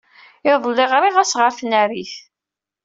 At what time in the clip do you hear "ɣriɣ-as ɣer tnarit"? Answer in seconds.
0.91-2.13